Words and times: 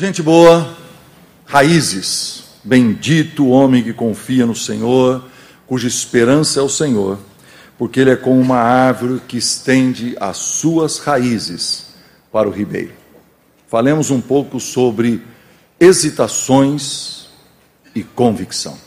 Gente 0.00 0.22
boa, 0.22 0.78
raízes. 1.44 2.44
Bendito 2.64 3.44
o 3.44 3.50
homem 3.50 3.84
que 3.84 3.92
confia 3.92 4.46
no 4.46 4.56
Senhor, 4.56 5.28
cuja 5.66 5.86
esperança 5.86 6.58
é 6.58 6.62
o 6.62 6.70
Senhor, 6.70 7.18
porque 7.76 8.00
ele 8.00 8.08
é 8.08 8.16
como 8.16 8.40
uma 8.40 8.56
árvore 8.56 9.20
que 9.28 9.36
estende 9.36 10.16
as 10.18 10.38
suas 10.38 11.00
raízes 11.00 11.88
para 12.32 12.48
o 12.48 12.50
ribeiro. 12.50 12.92
Falemos 13.68 14.10
um 14.10 14.22
pouco 14.22 14.58
sobre 14.58 15.22
hesitações 15.78 17.28
e 17.94 18.02
convicção. 18.02 18.78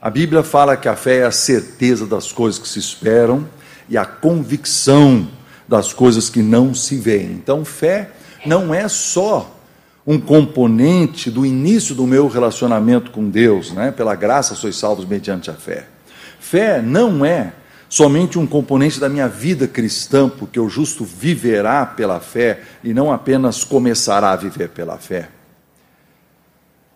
A 0.00 0.10
Bíblia 0.10 0.42
fala 0.42 0.76
que 0.76 0.88
a 0.88 0.96
fé 0.96 1.18
é 1.18 1.24
a 1.24 1.30
certeza 1.30 2.04
das 2.04 2.32
coisas 2.32 2.60
que 2.60 2.66
se 2.66 2.80
esperam 2.80 3.48
e 3.88 3.96
a 3.96 4.04
convicção 4.04 5.30
das 5.68 5.92
coisas 5.92 6.28
que 6.28 6.42
não 6.42 6.74
se 6.74 6.96
veem. 6.96 7.30
Então, 7.30 7.64
fé 7.64 8.10
não 8.46 8.74
é 8.74 8.88
só 8.88 9.50
um 10.06 10.20
componente 10.20 11.30
do 11.30 11.46
início 11.46 11.94
do 11.94 12.06
meu 12.06 12.28
relacionamento 12.28 13.10
com 13.10 13.28
Deus, 13.28 13.72
né? 13.72 13.90
Pela 13.90 14.14
graça 14.14 14.54
sois 14.54 14.76
salvos 14.76 15.06
mediante 15.06 15.50
a 15.50 15.54
fé. 15.54 15.86
Fé 16.38 16.82
não 16.82 17.24
é 17.24 17.52
somente 17.88 18.38
um 18.38 18.46
componente 18.46 19.00
da 19.00 19.08
minha 19.08 19.28
vida 19.28 19.66
cristã, 19.66 20.28
porque 20.28 20.60
o 20.60 20.68
justo 20.68 21.04
viverá 21.04 21.86
pela 21.86 22.20
fé 22.20 22.60
e 22.82 22.92
não 22.92 23.10
apenas 23.10 23.64
começará 23.64 24.32
a 24.32 24.36
viver 24.36 24.68
pela 24.70 24.98
fé. 24.98 25.28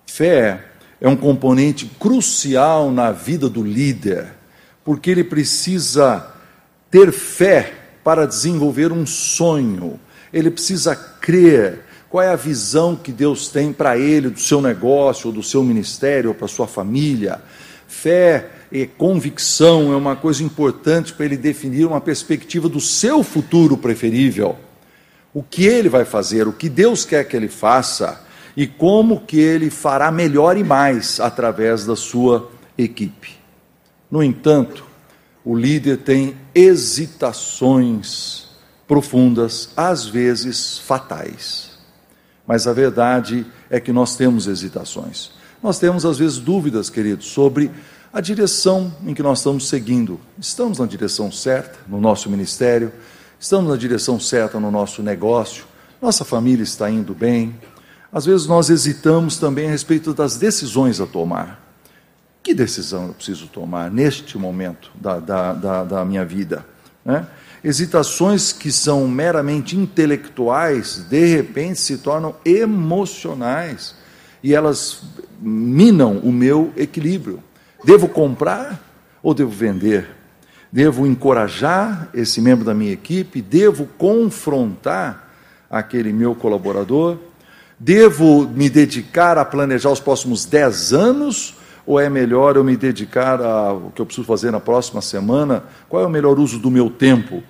Fé 0.06 0.64
é 1.00 1.08
um 1.08 1.16
componente 1.16 1.86
crucial 1.98 2.90
na 2.90 3.12
vida 3.12 3.48
do 3.48 3.62
líder, 3.62 4.26
porque 4.84 5.10
ele 5.10 5.24
precisa 5.24 6.34
ter 6.90 7.12
fé 7.12 7.72
para 8.02 8.26
desenvolver 8.26 8.90
um 8.90 9.06
sonho, 9.06 10.00
ele 10.32 10.50
precisa 10.50 10.94
crer. 10.94 11.80
Qual 12.08 12.22
é 12.22 12.28
a 12.30 12.36
visão 12.36 12.96
que 12.96 13.12
Deus 13.12 13.48
tem 13.48 13.72
para 13.72 13.98
ele, 13.98 14.30
do 14.30 14.40
seu 14.40 14.62
negócio, 14.62 15.28
ou 15.28 15.32
do 15.32 15.42
seu 15.42 15.62
ministério, 15.62 16.30
ou 16.30 16.34
para 16.34 16.48
sua 16.48 16.66
família? 16.66 17.40
Fé 17.86 18.48
e 18.72 18.86
convicção 18.86 19.92
é 19.92 19.96
uma 19.96 20.16
coisa 20.16 20.42
importante 20.42 21.12
para 21.12 21.26
ele 21.26 21.36
definir 21.36 21.86
uma 21.86 22.00
perspectiva 22.00 22.68
do 22.68 22.80
seu 22.80 23.22
futuro 23.22 23.76
preferível. 23.76 24.56
O 25.34 25.42
que 25.42 25.66
ele 25.66 25.88
vai 25.88 26.04
fazer, 26.04 26.48
o 26.48 26.52
que 26.52 26.68
Deus 26.68 27.04
quer 27.04 27.24
que 27.24 27.36
ele 27.36 27.48
faça 27.48 28.26
e 28.56 28.66
como 28.66 29.20
que 29.20 29.38
ele 29.38 29.70
fará 29.70 30.10
melhor 30.10 30.56
e 30.56 30.64
mais 30.64 31.20
através 31.20 31.84
da 31.84 31.94
sua 31.94 32.50
equipe. 32.76 33.36
No 34.10 34.22
entanto, 34.22 34.84
o 35.44 35.54
líder 35.54 35.98
tem 35.98 36.34
hesitações 36.54 38.47
profundas, 38.88 39.68
às 39.76 40.06
vezes 40.06 40.78
fatais. 40.78 41.68
Mas 42.46 42.66
a 42.66 42.72
verdade 42.72 43.46
é 43.68 43.78
que 43.78 43.92
nós 43.92 44.16
temos 44.16 44.46
hesitações. 44.46 45.30
Nós 45.62 45.78
temos, 45.78 46.06
às 46.06 46.16
vezes, 46.16 46.38
dúvidas, 46.38 46.88
queridos, 46.88 47.26
sobre 47.26 47.70
a 48.10 48.20
direção 48.22 48.92
em 49.04 49.12
que 49.12 49.22
nós 49.22 49.38
estamos 49.38 49.68
seguindo. 49.68 50.18
Estamos 50.38 50.78
na 50.78 50.86
direção 50.86 51.30
certa 51.30 51.78
no 51.86 52.00
nosso 52.00 52.30
ministério? 52.30 52.90
Estamos 53.38 53.70
na 53.70 53.76
direção 53.76 54.18
certa 54.18 54.58
no 54.58 54.70
nosso 54.70 55.02
negócio? 55.02 55.64
Nossa 56.00 56.24
família 56.24 56.62
está 56.62 56.90
indo 56.90 57.14
bem? 57.14 57.54
Às 58.10 58.24
vezes 58.24 58.46
nós 58.46 58.70
hesitamos 58.70 59.36
também 59.36 59.68
a 59.68 59.70
respeito 59.70 60.14
das 60.14 60.36
decisões 60.36 61.00
a 61.00 61.06
tomar. 61.06 61.62
Que 62.42 62.54
decisão 62.54 63.08
eu 63.08 63.14
preciso 63.14 63.46
tomar 63.48 63.90
neste 63.90 64.38
momento 64.38 64.90
da, 64.94 65.18
da, 65.18 65.52
da, 65.52 65.84
da 65.84 66.04
minha 66.04 66.24
vida? 66.24 66.64
Né? 67.04 67.26
Hesitações 67.62 68.52
que 68.52 68.70
são 68.70 69.08
meramente 69.08 69.76
intelectuais, 69.76 71.04
de 71.08 71.26
repente 71.26 71.80
se 71.80 71.98
tornam 71.98 72.34
emocionais 72.44 73.94
e 74.42 74.54
elas 74.54 75.02
minam 75.40 76.18
o 76.18 76.30
meu 76.30 76.72
equilíbrio. 76.76 77.42
Devo 77.84 78.08
comprar 78.08 78.80
ou 79.22 79.34
devo 79.34 79.50
vender? 79.50 80.08
Devo 80.70 81.06
encorajar 81.06 82.08
esse 82.12 82.40
membro 82.40 82.64
da 82.64 82.74
minha 82.74 82.92
equipe? 82.92 83.40
Devo 83.40 83.86
confrontar 83.98 85.32
aquele 85.70 86.12
meu 86.12 86.34
colaborador? 86.34 87.18
Devo 87.78 88.46
me 88.46 88.68
dedicar 88.68 89.38
a 89.38 89.44
planejar 89.44 89.90
os 89.90 90.00
próximos 90.00 90.44
10 90.44 90.92
anos? 90.92 91.54
Ou 91.88 91.98
é 91.98 92.10
melhor 92.10 92.54
eu 92.54 92.62
me 92.62 92.76
dedicar 92.76 93.40
ao 93.40 93.90
que 93.94 94.02
eu 94.02 94.04
preciso 94.04 94.26
fazer 94.26 94.50
na 94.50 94.60
próxima 94.60 95.00
semana? 95.00 95.64
Qual 95.88 96.02
é 96.02 96.06
o 96.06 96.10
melhor 96.10 96.38
uso 96.38 96.58
do 96.58 96.70
meu 96.70 96.90
tempo? 96.90 97.42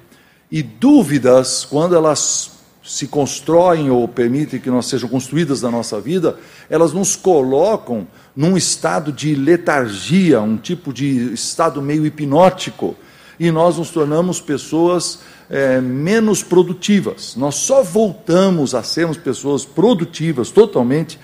E 0.49 0.63
dúvidas, 0.63 1.65
quando 1.65 1.97
elas 1.97 2.53
se 2.85 3.09
constroem 3.09 3.91
ou 3.91 4.07
permitem 4.07 4.61
que 4.61 4.71
nós 4.71 4.87
sejam 4.87 5.09
construídas 5.09 5.63
na 5.63 5.73
nossa 5.73 6.01
vida, 6.01 6.39
elas 6.71 6.93
nos 6.93 7.17
colocam 7.17 8.07
num 8.37 8.57
estado 8.57 9.11
de 9.11 9.35
letargia, 9.35 10.41
um 10.41 10.57
tipo 10.57 10.93
de 10.93 11.35
estado 11.35 11.83
meio 11.83 12.07
hipnótico, 12.07 12.95
e 13.41 13.51
nós 13.51 13.77
nos 13.77 13.91
tornamos 13.91 14.41
pessoas 14.41 15.19
é, 15.51 15.81
menos 15.81 16.45
produtivas. 16.45 17.35
Nós 17.35 17.57
só 17.57 17.83
voltamos 17.83 18.73
a 18.73 18.85
sermos 18.85 19.17
pessoas 19.17 19.65
produtivas 19.65 20.53
totalmente 20.53 21.19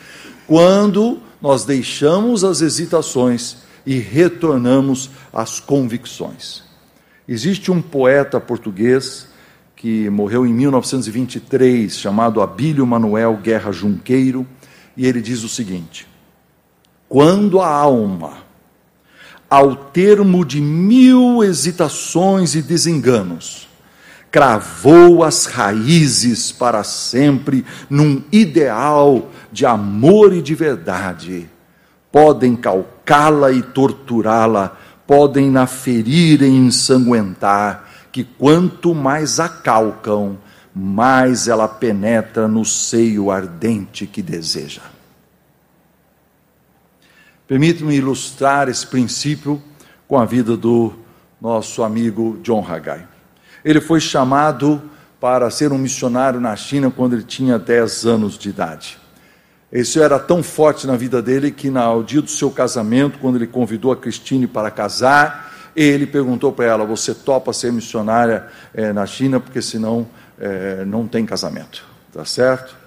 quando 0.48 1.20
nós 1.44 1.66
deixamos 1.66 2.42
as 2.42 2.62
hesitações 2.62 3.58
e 3.84 3.98
retornamos 3.98 5.10
às 5.30 5.60
convicções. 5.60 6.62
Existe 7.28 7.70
um 7.70 7.82
poeta 7.82 8.40
português 8.40 9.28
que 9.76 10.08
morreu 10.08 10.46
em 10.46 10.54
1923, 10.54 11.98
chamado 11.98 12.40
Abílio 12.40 12.86
Manuel 12.86 13.36
Guerra 13.42 13.72
Junqueiro, 13.72 14.46
e 14.96 15.06
ele 15.06 15.20
diz 15.20 15.44
o 15.44 15.48
seguinte: 15.50 16.08
Quando 17.10 17.60
a 17.60 17.68
alma, 17.68 18.38
ao 19.50 19.76
termo 19.76 20.46
de 20.46 20.62
mil 20.62 21.44
hesitações 21.44 22.54
e 22.54 22.62
desenganos, 22.62 23.68
cravou 24.34 25.22
as 25.22 25.46
raízes 25.46 26.50
para 26.50 26.82
sempre 26.82 27.64
num 27.88 28.20
ideal 28.32 29.30
de 29.52 29.64
amor 29.64 30.32
e 30.32 30.42
de 30.42 30.56
verdade. 30.56 31.48
Podem 32.10 32.56
calcá-la 32.56 33.52
e 33.52 33.62
torturá-la, 33.62 34.76
podem 35.06 35.52
na 35.52 35.68
ferir 35.68 36.42
e 36.42 36.48
ensanguentar, 36.48 37.88
que 38.10 38.24
quanto 38.24 38.92
mais 38.92 39.38
a 39.38 39.48
calcam, 39.48 40.36
mais 40.74 41.46
ela 41.46 41.68
penetra 41.68 42.48
no 42.48 42.64
seio 42.64 43.30
ardente 43.30 44.04
que 44.04 44.20
deseja. 44.20 44.82
Permite-me 47.46 47.94
ilustrar 47.94 48.68
esse 48.68 48.84
princípio 48.84 49.62
com 50.08 50.18
a 50.18 50.24
vida 50.24 50.56
do 50.56 50.92
nosso 51.40 51.84
amigo 51.84 52.40
John 52.42 52.66
Haggai. 52.68 53.13
Ele 53.64 53.80
foi 53.80 54.00
chamado 54.00 54.82
para 55.20 55.48
ser 55.50 55.72
um 55.72 55.78
missionário 55.78 56.40
na 56.40 56.54
China 56.54 56.90
quando 56.90 57.14
ele 57.14 57.22
tinha 57.22 57.58
10 57.58 58.04
anos 58.04 58.36
de 58.36 58.50
idade. 58.50 58.98
Isso 59.72 60.00
era 60.00 60.18
tão 60.18 60.42
forte 60.42 60.86
na 60.86 60.96
vida 60.96 61.20
dele 61.20 61.50
que, 61.50 61.70
no 61.70 62.02
dia 62.04 62.20
do 62.20 62.30
seu 62.30 62.50
casamento, 62.50 63.18
quando 63.18 63.36
ele 63.36 63.46
convidou 63.46 63.90
a 63.90 63.96
Cristine 63.96 64.46
para 64.46 64.70
casar, 64.70 65.52
ele 65.74 66.06
perguntou 66.06 66.52
para 66.52 66.66
ela: 66.66 66.84
Você 66.84 67.14
topa 67.14 67.52
ser 67.52 67.72
missionária 67.72 68.46
é, 68.72 68.92
na 68.92 69.06
China? 69.06 69.40
Porque 69.40 69.60
senão 69.60 70.06
é, 70.38 70.84
não 70.84 71.08
tem 71.08 71.26
casamento. 71.26 71.84
Tá 72.12 72.24
certo? 72.24 72.83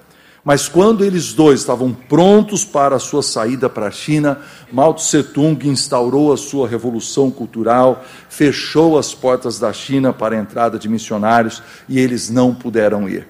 Mas 0.47 0.69
quando 0.69 1.03
eles 1.03 1.33
dois 1.33 1.59
estavam 1.59 1.91
prontos 1.93 2.63
para 2.63 2.95
a 2.95 2.99
sua 2.99 3.21
saída 3.21 3.69
para 3.69 3.87
a 3.87 3.91
China, 3.91 4.39
Mao 4.71 4.93
Tse 4.93 5.21
Tung 5.21 5.67
instaurou 5.67 6.31
a 6.31 6.37
sua 6.37 6.65
revolução 6.65 7.29
cultural, 7.29 8.05
fechou 8.29 8.97
as 8.97 9.13
portas 9.13 9.59
da 9.59 9.73
China 9.73 10.13
para 10.13 10.37
a 10.37 10.39
entrada 10.39 10.79
de 10.79 10.87
missionários 10.87 11.61
e 11.89 11.99
eles 11.99 12.29
não 12.29 12.55
puderam 12.55 13.09
ir. 13.09 13.27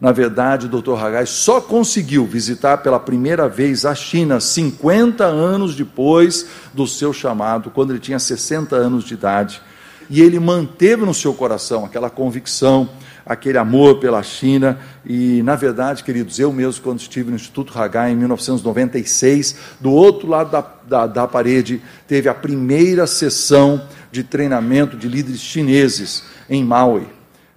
Na 0.00 0.12
verdade, 0.12 0.66
o 0.66 0.68
Dr. 0.68 0.94
Hagai 0.94 1.26
só 1.26 1.60
conseguiu 1.60 2.24
visitar 2.24 2.76
pela 2.76 3.00
primeira 3.00 3.48
vez 3.48 3.84
a 3.84 3.92
China 3.92 4.38
50 4.38 5.24
anos 5.24 5.74
depois 5.74 6.46
do 6.72 6.86
seu 6.86 7.12
chamado, 7.12 7.72
quando 7.72 7.90
ele 7.90 7.98
tinha 7.98 8.20
60 8.20 8.76
anos 8.76 9.02
de 9.02 9.14
idade. 9.14 9.60
E 10.08 10.22
ele 10.22 10.38
manteve 10.38 11.04
no 11.04 11.14
seu 11.14 11.34
coração 11.34 11.84
aquela 11.84 12.08
convicção 12.08 12.88
aquele 13.24 13.58
amor 13.58 14.00
pela 14.00 14.22
China. 14.22 14.78
E, 15.04 15.42
na 15.42 15.56
verdade, 15.56 16.04
queridos, 16.04 16.38
eu 16.38 16.52
mesmo, 16.52 16.82
quando 16.82 17.00
estive 17.00 17.30
no 17.30 17.36
Instituto 17.36 17.78
Hagai 17.78 18.12
em 18.12 18.16
1996, 18.16 19.56
do 19.80 19.90
outro 19.92 20.28
lado 20.28 20.50
da, 20.50 20.60
da, 20.88 21.06
da 21.06 21.28
parede, 21.28 21.80
teve 22.06 22.28
a 22.28 22.34
primeira 22.34 23.06
sessão 23.06 23.82
de 24.10 24.24
treinamento 24.24 24.96
de 24.96 25.08
líderes 25.08 25.40
chineses 25.40 26.24
em 26.48 26.64
Maui. 26.64 27.06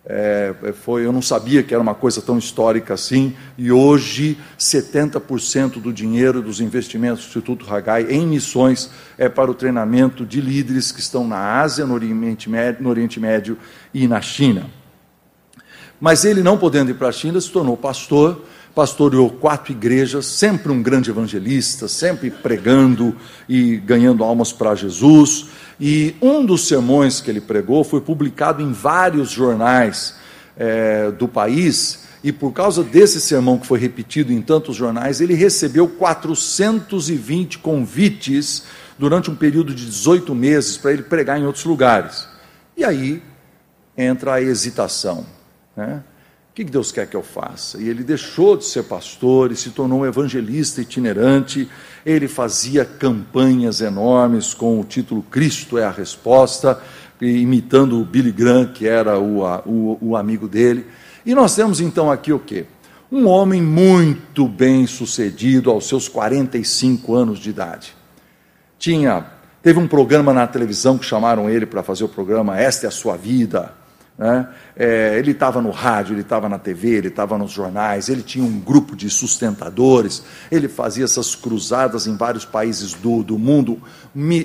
É, 0.05 0.53
foi, 0.81 1.05
eu 1.05 1.13
não 1.13 1.21
sabia 1.21 1.63
que 1.63 1.73
era 1.73 1.81
uma 1.81 1.95
coisa 1.95 2.21
tão 2.21 2.37
histórica 2.37 2.93
assim, 2.93 3.33
e 3.57 3.71
hoje 3.71 4.37
70% 4.59 5.81
do 5.81 5.93
dinheiro 5.93 6.41
dos 6.41 6.59
investimentos 6.59 7.23
do 7.23 7.27
Instituto 7.27 7.73
Hagai 7.73 8.07
em 8.09 8.27
missões 8.27 8.89
é 9.17 9.29
para 9.29 9.49
o 9.49 9.53
treinamento 9.53 10.25
de 10.25 10.41
líderes 10.41 10.91
que 10.91 10.99
estão 10.99 11.25
na 11.25 11.61
Ásia, 11.61 11.85
no 11.85 11.93
Oriente 11.93 12.49
Médio, 12.49 12.83
no 12.83 12.89
Oriente 12.89 13.17
Médio 13.17 13.57
e 13.93 14.05
na 14.05 14.19
China. 14.19 14.65
Mas 16.03 16.25
ele, 16.25 16.43
não 16.43 16.57
podendo 16.57 16.91
ir 16.91 16.95
para 16.95 17.07
a 17.07 17.13
China, 17.13 17.39
se 17.39 17.49
tornou 17.49 17.77
pastor 17.77 18.43
pastoreou 18.75 19.29
quatro 19.29 19.71
igrejas, 19.71 20.25
sempre 20.25 20.69
um 20.69 20.83
grande 20.83 21.09
evangelista, 21.09 21.87
sempre 21.87 22.29
pregando 22.29 23.15
e 23.47 23.77
ganhando 23.77 24.21
almas 24.21 24.51
para 24.51 24.75
Jesus. 24.75 25.45
E 25.79 26.13
um 26.21 26.45
dos 26.45 26.67
sermões 26.67 27.21
que 27.21 27.31
ele 27.31 27.39
pregou 27.39 27.85
foi 27.85 28.01
publicado 28.01 28.61
em 28.61 28.73
vários 28.73 29.29
jornais 29.29 30.15
é, 30.57 31.09
do 31.11 31.25
país. 31.25 32.03
E 32.21 32.33
por 32.33 32.51
causa 32.51 32.83
desse 32.83 33.21
sermão 33.21 33.57
que 33.57 33.65
foi 33.65 33.79
repetido 33.79 34.33
em 34.33 34.41
tantos 34.41 34.75
jornais, 34.75 35.21
ele 35.21 35.35
recebeu 35.35 35.87
420 35.87 37.59
convites 37.59 38.63
durante 38.99 39.31
um 39.31 39.35
período 39.35 39.73
de 39.73 39.85
18 39.85 40.35
meses 40.35 40.75
para 40.75 40.91
ele 40.91 41.03
pregar 41.03 41.39
em 41.39 41.45
outros 41.45 41.63
lugares. 41.63 42.27
E 42.75 42.83
aí 42.83 43.23
entra 43.95 44.33
a 44.33 44.41
hesitação. 44.41 45.25
Né? 45.75 46.03
O 46.51 46.55
que 46.55 46.63
Deus 46.63 46.91
quer 46.91 47.07
que 47.07 47.15
eu 47.15 47.23
faça? 47.23 47.81
E 47.81 47.89
ele 47.89 48.03
deixou 48.03 48.55
de 48.55 48.63
ser 48.63 48.83
pastor 48.83 49.51
e 49.51 49.55
se 49.55 49.71
tornou 49.71 50.01
um 50.01 50.05
evangelista 50.05 50.81
itinerante. 50.81 51.67
Ele 52.05 52.27
fazia 52.27 52.85
campanhas 52.85 53.81
enormes 53.81 54.53
com 54.53 54.79
o 54.79 54.83
título 54.83 55.23
Cristo 55.23 55.79
é 55.79 55.83
a 55.83 55.89
Resposta, 55.89 56.79
imitando 57.19 57.99
o 57.99 58.05
Billy 58.05 58.31
Graham, 58.31 58.67
que 58.67 58.87
era 58.87 59.17
o, 59.17 59.41
o, 59.65 59.97
o 59.99 60.15
amigo 60.15 60.47
dele. 60.47 60.85
E 61.25 61.33
nós 61.33 61.55
temos 61.55 61.81
então 61.81 62.11
aqui 62.11 62.31
o 62.31 62.37
quê? 62.37 62.67
Um 63.11 63.27
homem 63.27 63.59
muito 63.59 64.47
bem 64.47 64.85
sucedido 64.85 65.71
aos 65.71 65.87
seus 65.87 66.07
45 66.07 67.15
anos 67.15 67.39
de 67.39 67.49
idade. 67.49 67.95
Tinha, 68.77 69.25
teve 69.63 69.79
um 69.79 69.87
programa 69.87 70.31
na 70.31 70.45
televisão 70.45 70.99
que 70.99 71.05
chamaram 71.05 71.49
ele 71.49 71.65
para 71.65 71.81
fazer 71.81 72.03
o 72.03 72.09
programa 72.09 72.59
Esta 72.59 72.85
é 72.85 72.89
a 72.89 72.91
Sua 72.91 73.17
Vida 73.17 73.73
né? 74.17 74.47
É, 74.75 75.17
ele 75.17 75.31
estava 75.31 75.61
no 75.61 75.71
rádio, 75.71 76.13
ele 76.13 76.21
estava 76.21 76.47
na 76.47 76.59
TV, 76.59 76.89
ele 76.89 77.07
estava 77.07 77.37
nos 77.37 77.51
jornais, 77.51 78.09
ele 78.09 78.21
tinha 78.21 78.45
um 78.45 78.59
grupo 78.59 78.95
de 78.95 79.09
sustentadores, 79.09 80.23
ele 80.51 80.67
fazia 80.67 81.03
essas 81.03 81.35
cruzadas 81.35 82.05
em 82.05 82.15
vários 82.15 82.45
países 82.45 82.93
do, 82.93 83.23
do 83.23 83.39
mundo, 83.39 83.81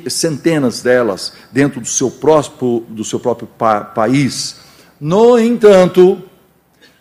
centenas 0.08 0.80
delas 0.80 1.32
dentro 1.52 1.80
do 1.80 1.86
seu 1.86 2.10
próprio, 2.10 2.84
do 2.88 3.04
seu 3.04 3.20
próprio 3.20 3.46
pa 3.46 3.82
país. 3.82 4.56
No 5.00 5.38
entanto, 5.38 6.22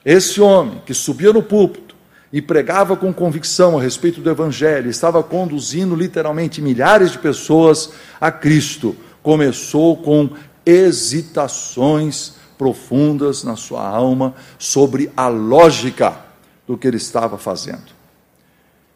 esse 0.03 0.41
homem 0.41 0.81
que 0.85 0.93
subia 0.93 1.31
no 1.31 1.41
púlpito 1.41 1.95
e 2.31 2.41
pregava 2.41 2.97
com 2.97 3.13
convicção 3.13 3.77
a 3.77 3.81
respeito 3.81 4.19
do 4.19 4.29
Evangelho, 4.29 4.89
estava 4.89 5.23
conduzindo 5.23 5.95
literalmente 5.95 6.61
milhares 6.61 7.11
de 7.11 7.17
pessoas 7.17 7.91
a 8.19 8.29
Cristo, 8.29 8.95
começou 9.23 9.95
com 9.97 10.29
hesitações 10.65 12.35
profundas 12.57 13.44
na 13.44 13.56
sua 13.56 13.88
alma 13.88 14.33
sobre 14.57 15.12
a 15.15 15.27
lógica 15.27 16.18
do 16.65 16.77
que 16.77 16.88
ele 16.88 16.98
estava 16.98 17.38
fazendo. 17.38 17.95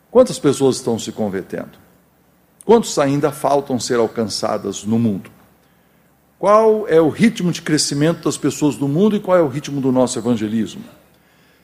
Quantas 0.10 0.38
pessoas 0.38 0.76
estão 0.76 1.00
se 1.00 1.12
convertendo? 1.12 1.80
Quantos 2.66 2.98
ainda 3.00 3.32
faltam 3.32 3.80
ser 3.80 3.96
alcançadas 3.96 4.84
no 4.84 5.00
mundo? 5.00 5.32
Qual 6.38 6.88
é 6.88 7.00
o 7.00 7.10
ritmo 7.10 7.52
de 7.52 7.62
crescimento 7.62 8.24
das 8.24 8.38
pessoas 8.38 8.76
do 8.76 8.88
mundo 8.88 9.16
e 9.16 9.20
qual 9.20 9.38
é 9.38 9.42
o 9.42 9.48
ritmo 9.48 9.80
do 9.80 9.92
nosso 9.92 10.18
evangelismo? 10.20 10.84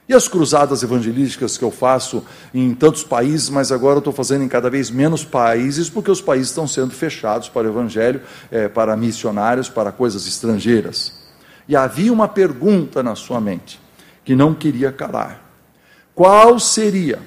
E 0.08 0.14
as 0.14 0.28
cruzadas 0.28 0.84
evangelísticas 0.84 1.58
que 1.58 1.64
eu 1.64 1.72
faço 1.72 2.24
em 2.54 2.74
tantos 2.74 3.04
países, 3.04 3.50
mas 3.50 3.72
agora 3.72 3.96
eu 3.96 4.00
estou 4.00 4.14
fazendo 4.14 4.44
em 4.44 4.48
cada 4.48 4.70
vez 4.70 4.90
menos 4.90 5.26
países, 5.26 5.90
porque 5.90 6.10
os 6.10 6.22
países 6.22 6.48
estão 6.48 6.66
sendo 6.66 6.94
fechados 6.94 7.50
para 7.50 7.68
o 7.68 7.72
evangelho, 7.72 8.22
é, 8.50 8.70
para 8.70 8.96
missionários, 8.96 9.68
para 9.68 9.92
coisas 9.92 10.26
estrangeiras. 10.26 11.12
E 11.68 11.76
havia 11.76 12.14
uma 12.14 12.28
pergunta 12.28 13.04
na 13.04 13.16
sua 13.16 13.42
mente 13.42 13.80
que 14.24 14.36
não 14.36 14.54
queria 14.54 14.92
calar: 14.92 15.42
qual 16.16 16.60
seria 16.60 17.20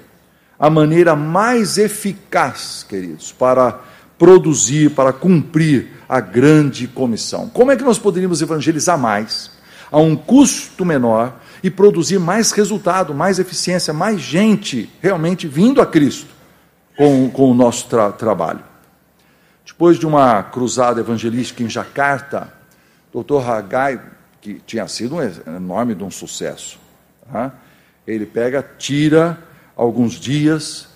a 0.59 0.71
maneira 0.71 1.15
mais 1.15 1.79
eficaz, 1.79 2.85
queridos, 2.89 3.33
para 3.33 3.81
produzir, 4.19 4.91
para 4.91 5.13
cumprir 5.13 5.91
a 6.09 6.21
grande 6.21 6.87
comissão? 6.87 7.49
Como 7.49 7.71
é 7.71 7.77
que 7.77 7.85
nós 7.85 7.99
poderíamos 7.99 8.43
evangelizar 8.43 8.99
mais, 8.99 9.51
a 9.91 9.99
um 9.99 10.17
custo 10.17 10.85
menor 10.85 11.35
e 11.63 11.71
produzir 11.71 12.19
mais 12.19 12.53
resultado, 12.53 13.15
mais 13.15 13.39
eficiência, 13.39 13.93
mais 13.93 14.21
gente 14.21 14.91
realmente 15.01 15.47
vindo 15.47 15.81
a 15.81 15.87
Cristo 15.87 16.29
com, 16.97 17.31
com 17.31 17.51
o 17.51 17.55
nosso 17.55 17.89
tra 17.89 18.13
trabalho? 18.13 18.65
Depois 19.67 19.99
de 19.99 20.07
uma 20.07 20.43
cruzada 20.43 21.01
evangelística 21.01 21.63
em 21.63 21.69
Jacarta, 21.69 22.53
Dr. 23.15 23.49
Hagai 23.49 24.01
que 24.41 24.61
tinha 24.67 24.87
sido 24.89 25.17
um 25.17 25.23
enorme 25.57 25.95
de 25.95 26.03
um 26.03 26.11
sucesso. 26.11 26.79
Tá? 27.31 27.55
Ele 28.07 28.27
pega, 28.27 28.63
tira 28.79 29.39
alguns 29.77 30.15
dias 30.15 30.89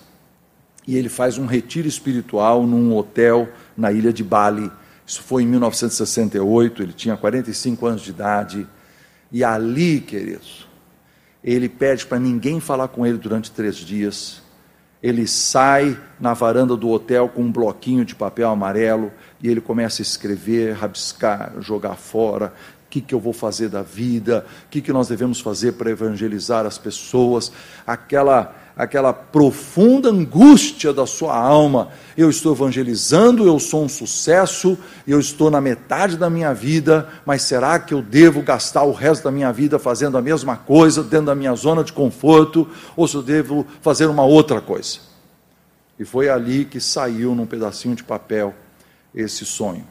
e 0.87 0.95
ele 0.95 1.09
faz 1.09 1.37
um 1.37 1.45
retiro 1.45 1.87
espiritual 1.87 2.65
num 2.65 2.95
hotel 2.95 3.49
na 3.75 3.91
ilha 3.91 4.11
de 4.13 4.23
Bali. 4.23 4.71
Isso 5.05 5.21
foi 5.21 5.43
em 5.43 5.47
1968, 5.47 6.81
ele 6.81 6.93
tinha 6.93 7.15
45 7.15 7.85
anos 7.85 8.01
de 8.01 8.09
idade. 8.09 8.67
E 9.31 9.43
ali, 9.43 9.99
queridos, 9.99 10.67
ele 11.43 11.69
pede 11.69 12.05
para 12.05 12.19
ninguém 12.19 12.59
falar 12.59 12.87
com 12.87 13.05
ele 13.05 13.17
durante 13.17 13.51
três 13.51 13.75
dias. 13.75 14.41
Ele 15.01 15.27
sai 15.27 15.99
na 16.19 16.33
varanda 16.33 16.75
do 16.75 16.89
hotel 16.89 17.29
com 17.29 17.43
um 17.43 17.51
bloquinho 17.51 18.03
de 18.03 18.15
papel 18.15 18.49
amarelo 18.49 19.11
e 19.39 19.47
ele 19.47 19.61
começa 19.61 20.01
a 20.01 20.03
escrever, 20.03 20.73
rabiscar, 20.73 21.53
jogar 21.59 21.95
fora, 21.95 22.53
que, 22.95 23.01
que 23.01 23.13
eu 23.13 23.19
vou 23.19 23.33
fazer 23.33 23.67
da 23.67 23.81
vida, 23.81 24.45
o 24.65 24.69
que, 24.69 24.79
que 24.79 24.93
nós 24.93 25.09
devemos 25.09 25.41
fazer 25.41 25.73
para 25.73 25.91
evangelizar 25.91 26.65
as 26.65 26.77
pessoas, 26.77 27.51
aquela, 27.85 28.55
aquela 28.73 29.11
profunda 29.11 30.09
angústia 30.09 30.93
da 30.93 31.05
sua 31.05 31.37
alma. 31.37 31.89
Eu 32.15 32.29
estou 32.29 32.53
evangelizando, 32.53 33.45
eu 33.45 33.59
sou 33.59 33.83
um 33.83 33.89
sucesso, 33.89 34.77
eu 35.05 35.19
estou 35.19 35.51
na 35.51 35.59
metade 35.59 36.15
da 36.15 36.29
minha 36.29 36.53
vida, 36.53 37.09
mas 37.25 37.41
será 37.41 37.79
que 37.79 37.93
eu 37.93 38.01
devo 38.01 38.41
gastar 38.41 38.83
o 38.83 38.93
resto 38.93 39.25
da 39.25 39.31
minha 39.31 39.51
vida 39.51 39.77
fazendo 39.77 40.17
a 40.17 40.21
mesma 40.21 40.55
coisa, 40.55 41.03
dentro 41.03 41.25
da 41.25 41.35
minha 41.35 41.53
zona 41.53 41.83
de 41.83 41.91
conforto, 41.91 42.65
ou 42.95 43.09
se 43.09 43.15
eu 43.15 43.21
devo 43.21 43.67
fazer 43.81 44.05
uma 44.05 44.23
outra 44.23 44.61
coisa? 44.61 44.99
E 45.99 46.05
foi 46.05 46.29
ali 46.29 46.63
que 46.63 46.79
saiu 46.79 47.35
num 47.35 47.45
pedacinho 47.45 47.95
de 47.95 48.05
papel 48.05 48.53
esse 49.13 49.45
sonho. 49.45 49.85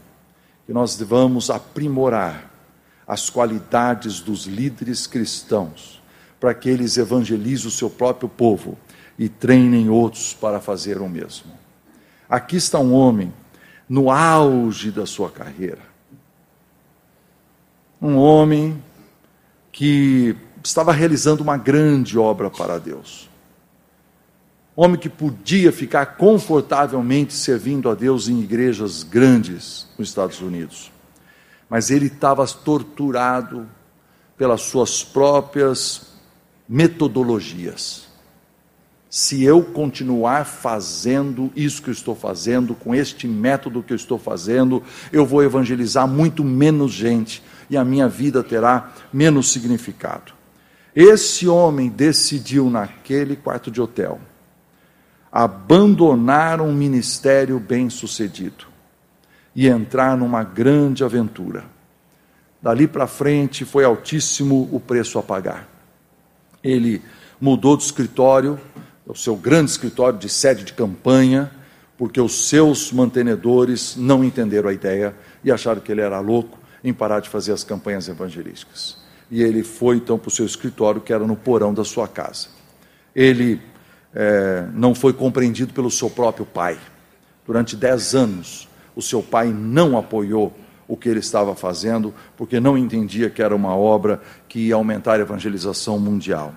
Que 0.64 0.72
nós 0.72 0.96
devamos 0.96 1.50
aprimorar 1.50 2.53
as 3.06 3.28
qualidades 3.28 4.20
dos 4.20 4.46
líderes 4.46 5.06
cristãos, 5.06 6.02
para 6.40 6.54
que 6.54 6.68
eles 6.68 6.96
evangelizem 6.96 7.66
o 7.66 7.70
seu 7.70 7.90
próprio 7.90 8.28
povo 8.28 8.78
e 9.18 9.28
treinem 9.28 9.88
outros 9.88 10.34
para 10.34 10.60
fazer 10.60 11.00
o 11.00 11.08
mesmo. 11.08 11.52
Aqui 12.28 12.56
está 12.56 12.78
um 12.78 12.92
homem 12.92 13.32
no 13.88 14.10
auge 14.10 14.90
da 14.90 15.06
sua 15.06 15.30
carreira. 15.30 15.82
Um 18.00 18.16
homem 18.16 18.82
que 19.70 20.36
estava 20.62 20.92
realizando 20.92 21.42
uma 21.42 21.56
grande 21.56 22.18
obra 22.18 22.50
para 22.50 22.78
Deus. 22.78 23.30
Homem 24.74 24.98
que 24.98 25.08
podia 25.08 25.70
ficar 25.70 26.16
confortavelmente 26.16 27.32
servindo 27.32 27.88
a 27.88 27.94
Deus 27.94 28.28
em 28.28 28.40
igrejas 28.40 29.02
grandes 29.02 29.86
nos 29.96 30.08
Estados 30.08 30.40
Unidos 30.40 30.93
mas 31.68 31.90
ele 31.90 32.06
estava 32.06 32.46
torturado 32.46 33.68
pelas 34.36 34.62
suas 34.62 35.02
próprias 35.02 36.14
metodologias. 36.68 38.04
Se 39.08 39.44
eu 39.44 39.62
continuar 39.62 40.44
fazendo 40.44 41.52
isso 41.54 41.80
que 41.80 41.88
eu 41.88 41.92
estou 41.92 42.16
fazendo, 42.16 42.74
com 42.74 42.94
este 42.94 43.28
método 43.28 43.82
que 43.82 43.92
eu 43.92 43.96
estou 43.96 44.18
fazendo, 44.18 44.82
eu 45.12 45.24
vou 45.24 45.42
evangelizar 45.42 46.08
muito 46.08 46.42
menos 46.42 46.92
gente 46.92 47.42
e 47.70 47.76
a 47.76 47.84
minha 47.84 48.08
vida 48.08 48.42
terá 48.42 48.92
menos 49.12 49.52
significado. 49.52 50.32
Esse 50.96 51.46
homem 51.46 51.88
decidiu, 51.88 52.68
naquele 52.68 53.36
quarto 53.36 53.70
de 53.70 53.80
hotel, 53.80 54.20
abandonar 55.30 56.60
um 56.60 56.72
ministério 56.72 57.58
bem-sucedido 57.60 58.73
e 59.54 59.68
entrar 59.68 60.16
numa 60.16 60.42
grande 60.42 61.04
aventura. 61.04 61.64
Dali 62.60 62.88
para 62.88 63.06
frente 63.06 63.64
foi 63.64 63.84
altíssimo 63.84 64.68
o 64.72 64.80
preço 64.80 65.18
a 65.18 65.22
pagar. 65.22 65.68
Ele 66.62 67.02
mudou 67.40 67.76
de 67.76 67.82
escritório, 67.82 68.58
o 69.06 69.14
seu 69.14 69.36
grande 69.36 69.70
escritório 69.70 70.18
de 70.18 70.28
sede 70.28 70.64
de 70.64 70.72
campanha, 70.72 71.50
porque 71.96 72.20
os 72.20 72.48
seus 72.48 72.90
mantenedores 72.90 73.96
não 73.96 74.24
entenderam 74.24 74.70
a 74.70 74.72
ideia 74.72 75.14
e 75.44 75.52
acharam 75.52 75.80
que 75.80 75.92
ele 75.92 76.00
era 76.00 76.18
louco 76.20 76.58
em 76.82 76.92
parar 76.92 77.20
de 77.20 77.28
fazer 77.28 77.52
as 77.52 77.62
campanhas 77.62 78.08
evangelísticas. 78.08 78.96
E 79.30 79.42
ele 79.42 79.62
foi 79.62 79.96
então 79.96 80.18
para 80.18 80.28
o 80.28 80.30
seu 80.30 80.44
escritório, 80.44 81.00
que 81.00 81.12
era 81.12 81.26
no 81.26 81.36
porão 81.36 81.72
da 81.72 81.84
sua 81.84 82.08
casa. 82.08 82.48
Ele 83.14 83.60
é, 84.14 84.66
não 84.72 84.94
foi 84.94 85.12
compreendido 85.12 85.72
pelo 85.72 85.90
seu 85.90 86.10
próprio 86.10 86.46
pai. 86.46 86.78
Durante 87.46 87.76
dez 87.76 88.14
anos, 88.14 88.68
o 88.94 89.02
seu 89.02 89.22
pai 89.22 89.48
não 89.48 89.98
apoiou 89.98 90.52
o 90.86 90.96
que 90.96 91.08
ele 91.08 91.20
estava 91.20 91.54
fazendo, 91.54 92.12
porque 92.36 92.60
não 92.60 92.76
entendia 92.76 93.30
que 93.30 93.42
era 93.42 93.54
uma 93.54 93.74
obra 93.74 94.20
que 94.48 94.68
ia 94.68 94.74
aumentar 94.74 95.14
a 95.14 95.22
evangelização 95.22 95.98
mundial. 95.98 96.54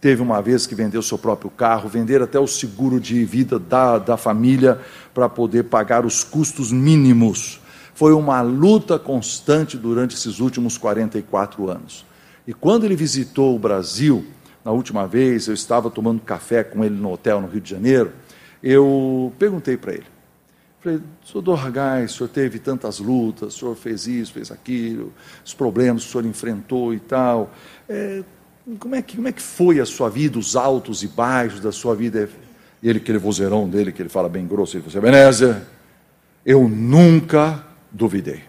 Teve 0.00 0.22
uma 0.22 0.40
vez 0.40 0.66
que 0.66 0.74
vendeu 0.74 1.02
seu 1.02 1.18
próprio 1.18 1.50
carro, 1.50 1.88
vender 1.88 2.22
até 2.22 2.38
o 2.38 2.46
seguro 2.46 2.98
de 2.98 3.22
vida 3.24 3.58
da, 3.58 3.98
da 3.98 4.16
família 4.16 4.80
para 5.12 5.28
poder 5.28 5.64
pagar 5.64 6.06
os 6.06 6.24
custos 6.24 6.72
mínimos. 6.72 7.60
Foi 7.94 8.14
uma 8.14 8.40
luta 8.40 8.98
constante 8.98 9.76
durante 9.76 10.16
esses 10.16 10.40
últimos 10.40 10.78
44 10.78 11.68
anos. 11.68 12.06
E 12.46 12.54
quando 12.54 12.84
ele 12.84 12.96
visitou 12.96 13.54
o 13.54 13.58
Brasil, 13.58 14.24
na 14.64 14.72
última 14.72 15.06
vez, 15.06 15.48
eu 15.48 15.54
estava 15.54 15.90
tomando 15.90 16.20
café 16.22 16.64
com 16.64 16.82
ele 16.82 16.96
no 16.96 17.12
hotel 17.12 17.40
no 17.42 17.48
Rio 17.48 17.60
de 17.60 17.70
Janeiro, 17.70 18.12
eu 18.62 19.32
perguntei 19.38 19.76
para 19.76 19.92
ele. 19.92 20.06
Falei, 20.80 20.98
senhor 21.22 21.42
Dorgais, 21.42 22.12
o 22.12 22.16
senhor 22.16 22.28
teve 22.30 22.58
tantas 22.58 22.98
lutas, 22.98 23.54
o 23.54 23.58
senhor 23.58 23.76
fez 23.76 24.06
isso, 24.06 24.32
fez 24.32 24.50
aquilo, 24.50 25.12
os 25.44 25.52
problemas 25.52 26.02
que 26.02 26.08
o 26.08 26.12
senhor 26.12 26.26
enfrentou 26.26 26.94
e 26.94 27.00
tal. 27.00 27.52
É, 27.86 28.22
como, 28.78 28.94
é 28.94 29.02
que, 29.02 29.16
como 29.16 29.28
é 29.28 29.32
que 29.32 29.42
foi 29.42 29.78
a 29.78 29.84
sua 29.84 30.08
vida, 30.08 30.38
os 30.38 30.56
altos 30.56 31.02
e 31.02 31.08
baixos 31.08 31.60
da 31.60 31.70
sua 31.70 31.94
vida? 31.94 32.30
E 32.82 32.88
ele, 32.88 32.98
aquele 32.98 33.18
vozeirão 33.18 33.68
dele, 33.68 33.92
que 33.92 34.00
ele 34.00 34.08
fala 34.08 34.26
bem 34.26 34.46
grosso, 34.46 34.74
ele 34.74 34.84
falou 34.84 34.98
assim, 34.98 35.12
Benézia, 35.12 35.66
eu 36.46 36.66
nunca 36.66 37.62
duvidei. 37.92 38.42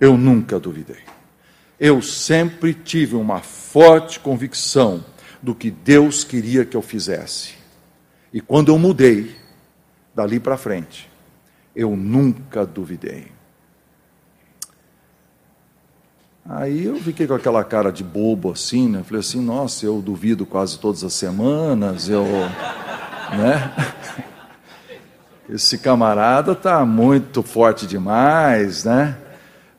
Eu 0.00 0.16
nunca 0.16 0.60
duvidei. 0.60 1.02
Eu 1.78 2.00
sempre 2.00 2.72
tive 2.72 3.16
uma 3.16 3.40
forte 3.40 4.20
convicção 4.20 5.04
do 5.42 5.56
que 5.56 5.72
Deus 5.72 6.22
queria 6.22 6.64
que 6.64 6.76
eu 6.76 6.82
fizesse. 6.82 7.54
E 8.32 8.40
quando 8.40 8.70
eu 8.70 8.78
mudei, 8.78 9.41
dali 10.14 10.38
para 10.38 10.56
frente, 10.56 11.10
eu 11.74 11.96
nunca 11.96 12.66
duvidei. 12.66 13.32
Aí 16.44 16.86
eu 16.86 16.96
fiquei 16.96 17.26
com 17.26 17.34
aquela 17.34 17.62
cara 17.62 17.92
de 17.92 18.02
bobo 18.02 18.50
assim, 18.50 18.88
né? 18.88 19.02
Falei 19.04 19.20
assim, 19.20 19.40
nossa, 19.40 19.86
eu 19.86 20.02
duvido 20.02 20.44
quase 20.44 20.78
todas 20.78 21.04
as 21.04 21.12
semanas, 21.12 22.08
eu, 22.08 22.24
né? 22.24 23.72
Esse 25.48 25.78
camarada 25.78 26.54
tá 26.54 26.84
muito 26.84 27.42
forte 27.42 27.86
demais, 27.86 28.84
né? 28.84 29.16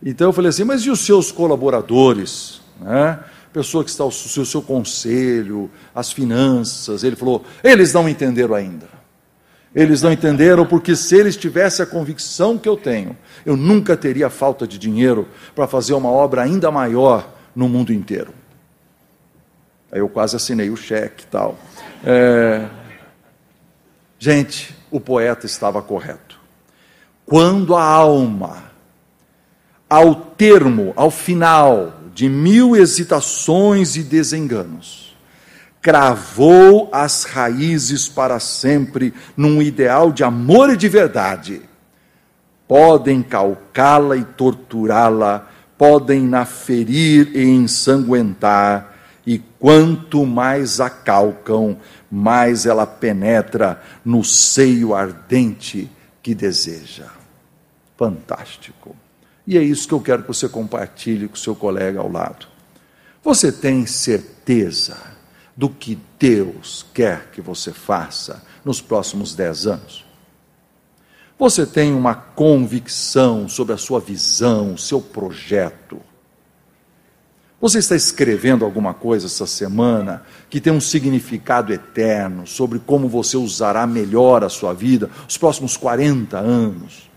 Então 0.01 0.27
eu 0.29 0.33
falei 0.33 0.49
assim, 0.49 0.63
mas 0.63 0.81
e 0.83 0.89
os 0.89 1.01
seus 1.01 1.31
colaboradores, 1.31 2.61
né? 2.79 3.19
Pessoa 3.51 3.83
que 3.83 3.89
está 3.89 4.05
o 4.05 4.11
seu, 4.11 4.45
seu 4.45 4.61
conselho, 4.61 5.69
as 5.93 6.11
finanças. 6.11 7.03
Ele 7.03 7.15
falou, 7.15 7.43
eles 7.63 7.93
não 7.93 8.07
entenderam 8.07 8.55
ainda. 8.55 8.87
Eles 9.75 10.01
não 10.01 10.11
entenderam 10.11 10.65
porque 10.65 10.95
se 10.95 11.15
eles 11.15 11.35
tivessem 11.35 11.83
a 11.83 11.87
convicção 11.87 12.57
que 12.57 12.69
eu 12.69 12.77
tenho, 12.77 13.17
eu 13.45 13.57
nunca 13.57 13.97
teria 13.97 14.29
falta 14.29 14.67
de 14.67 14.77
dinheiro 14.77 15.27
para 15.55 15.67
fazer 15.67 15.93
uma 15.93 16.09
obra 16.09 16.43
ainda 16.43 16.69
maior 16.69 17.27
no 17.55 17.67
mundo 17.67 17.91
inteiro. 17.91 18.33
Aí 19.91 19.99
eu 19.99 20.09
quase 20.09 20.35
assinei 20.35 20.69
o 20.69 20.77
cheque 20.77 21.23
e 21.23 21.27
tal. 21.27 21.57
É... 22.03 22.67
Gente, 24.19 24.75
o 24.91 24.99
poeta 24.99 25.45
estava 25.45 25.81
correto. 25.81 26.39
Quando 27.25 27.75
a 27.75 27.83
alma, 27.83 28.71
ao 29.89 30.15
termo, 30.15 30.93
ao 30.95 31.09
final 31.09 31.93
de 32.13 32.29
mil 32.29 32.75
hesitações 32.75 33.95
e 33.95 34.03
desenganos, 34.03 35.12
cravou 35.83 36.87
as 36.93 37.25
raízes 37.25 38.07
para 38.07 38.39
sempre 38.39 39.13
num 39.35 39.61
ideal 39.61 40.13
de 40.13 40.23
amor 40.23 40.69
e 40.69 40.77
de 40.77 40.87
verdade. 40.87 41.61
Podem 42.65 43.21
calcá-la 43.21 44.15
e 44.15 44.23
torturá-la, 44.23 45.51
podem 45.77 46.25
na 46.25 46.45
ferir 46.45 47.35
e 47.35 47.43
ensanguentar, 47.43 48.93
e 49.27 49.39
quanto 49.59 50.25
mais 50.25 50.79
a 50.79 50.89
calcam, 50.89 51.77
mais 52.09 52.65
ela 52.65 52.87
penetra 52.87 53.81
no 54.05 54.23
seio 54.23 54.95
ardente 54.95 55.91
que 56.21 56.33
deseja. 56.33 57.07
Fantástico. 57.97 58.95
E 59.45 59.57
é 59.57 59.61
isso 59.61 59.87
que 59.87 59.93
eu 59.93 59.99
quero 59.99 60.21
que 60.21 60.29
você 60.29 60.47
compartilhe 60.47 61.27
com 61.27 61.35
seu 61.35 61.53
colega 61.53 61.99
ao 61.99 62.09
lado. 62.09 62.47
Você 63.21 63.51
tem 63.51 63.85
certeza 63.85 65.12
do 65.55 65.69
que 65.69 65.97
Deus 66.19 66.85
quer 66.93 67.29
que 67.31 67.41
você 67.41 67.71
faça 67.71 68.43
nos 68.63 68.81
próximos 68.81 69.35
dez 69.35 69.67
anos? 69.67 70.05
Você 71.37 71.65
tem 71.65 71.93
uma 71.93 72.15
convicção 72.15 73.49
sobre 73.49 73.73
a 73.73 73.77
sua 73.77 73.99
visão, 73.99 74.77
seu 74.77 75.01
projeto? 75.01 75.99
Você 77.59 77.79
está 77.79 77.95
escrevendo 77.95 78.65
alguma 78.65 78.93
coisa 78.93 79.27
essa 79.27 79.47
semana 79.47 80.23
que 80.49 80.59
tem 80.59 80.73
um 80.73 80.81
significado 80.81 81.71
eterno 81.71 82.45
sobre 82.45 82.77
como 82.77 83.07
você 83.07 83.37
usará 83.37 83.87
melhor 83.87 84.43
a 84.43 84.49
sua 84.49 84.73
vida 84.73 85.09
os 85.27 85.37
próximos 85.37 85.77
40 85.77 86.37
anos? 86.37 87.09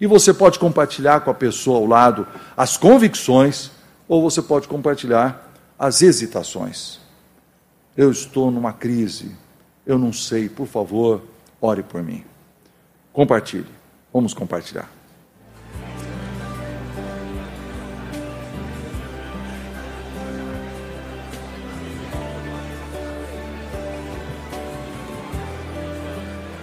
E 0.00 0.06
você 0.06 0.34
pode 0.34 0.58
compartilhar 0.58 1.20
com 1.20 1.30
a 1.30 1.34
pessoa 1.34 1.78
ao 1.78 1.86
lado 1.86 2.26
as 2.56 2.76
convicções, 2.76 3.70
ou 4.08 4.20
você 4.20 4.42
pode 4.42 4.66
compartilhar 4.66 5.52
as 5.78 6.02
hesitações. 6.02 7.03
Eu 7.96 8.10
estou 8.10 8.50
numa 8.50 8.72
crise, 8.72 9.30
eu 9.86 9.96
não 9.96 10.12
sei, 10.12 10.48
por 10.48 10.66
favor, 10.66 11.22
ore 11.60 11.80
por 11.84 12.02
mim. 12.02 12.24
Compartilhe, 13.12 13.68
vamos 14.12 14.34
compartilhar. 14.34 14.90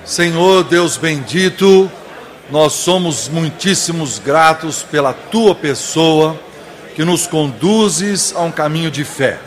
Senhor 0.04 0.66
Deus 0.66 0.98
bendito, 0.98 1.90
nós 2.50 2.74
somos 2.74 3.30
muitíssimos 3.30 4.20
gratos 4.20 4.84
pela 4.84 5.14
tua 5.14 5.56
pessoa 5.56 6.38
que 6.94 7.06
nos 7.06 7.26
conduzes 7.26 8.36
a 8.36 8.42
um 8.42 8.52
caminho 8.52 8.92
de 8.92 9.06
fé 9.06 9.40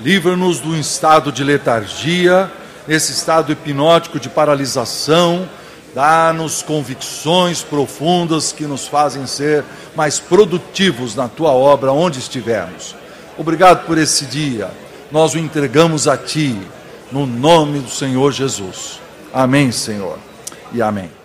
livra-nos 0.00 0.60
do 0.60 0.76
estado 0.76 1.30
de 1.30 1.44
letargia, 1.44 2.50
esse 2.88 3.12
estado 3.12 3.52
hipnótico 3.52 4.20
de 4.20 4.28
paralisação, 4.28 5.48
dá-nos 5.94 6.62
convicções 6.62 7.62
profundas 7.62 8.52
que 8.52 8.64
nos 8.64 8.86
fazem 8.86 9.26
ser 9.26 9.64
mais 9.94 10.18
produtivos 10.18 11.14
na 11.14 11.28
tua 11.28 11.52
obra 11.52 11.92
onde 11.92 12.18
estivermos. 12.18 12.94
Obrigado 13.38 13.86
por 13.86 13.96
esse 13.96 14.26
dia, 14.26 14.70
nós 15.10 15.34
o 15.34 15.38
entregamos 15.38 16.06
a 16.08 16.16
ti, 16.16 16.58
no 17.10 17.26
nome 17.26 17.80
do 17.80 17.90
Senhor 17.90 18.32
Jesus. 18.32 19.00
Amém, 19.32 19.70
Senhor, 19.70 20.18
e 20.72 20.82
amém. 20.82 21.23